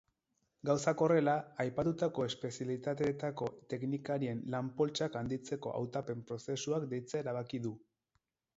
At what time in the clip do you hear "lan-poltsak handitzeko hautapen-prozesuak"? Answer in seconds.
4.55-6.91